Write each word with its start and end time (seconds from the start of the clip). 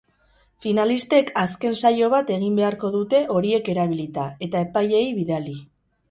Finalistek 0.65 1.27
azken 1.41 1.75
saio 1.81 2.07
bat 2.13 2.31
egin 2.35 2.55
beharko 2.59 2.91
dute 2.95 3.19
horiek 3.33 3.69
erabilita, 3.73 4.23
eta 4.47 4.63
epaileei 4.69 5.05
bidali. 5.19 5.55